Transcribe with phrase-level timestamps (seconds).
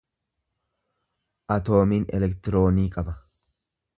[1.57, 3.17] Atoomiin elektiroonii qaba.